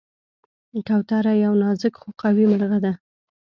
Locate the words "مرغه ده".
2.51-2.93